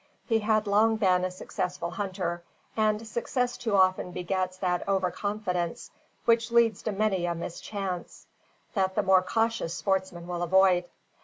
He 0.25 0.39
had 0.39 0.65
long 0.65 0.95
been 0.97 1.23
a 1.23 1.29
successful 1.29 1.91
hunter, 1.91 2.41
and 2.75 3.05
success 3.07 3.55
too 3.55 3.75
often 3.75 4.11
begets 4.11 4.57
that 4.57 4.83
over 4.89 5.11
confidence 5.11 5.91
which 6.25 6.49
leads 6.49 6.81
to 6.81 6.91
many 6.91 7.27
a 7.27 7.35
mischance, 7.35 8.25
that 8.73 8.95
the 8.95 9.03
more 9.03 9.21
cautious 9.21 9.75
sportsman 9.75 10.25
will 10.25 10.41
avoid. 10.41 10.85